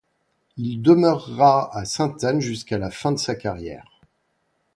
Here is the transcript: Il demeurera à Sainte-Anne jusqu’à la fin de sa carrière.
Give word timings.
Il 0.57 0.81
demeurera 0.81 1.77
à 1.77 1.85
Sainte-Anne 1.85 2.41
jusqu’à 2.41 2.79
la 2.79 2.89
fin 2.89 3.11
de 3.11 3.19
sa 3.19 3.35
carrière. 3.35 4.01